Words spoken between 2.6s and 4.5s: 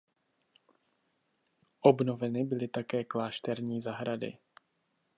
také klášterní zahrady.